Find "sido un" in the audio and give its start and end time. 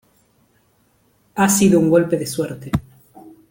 1.47-1.91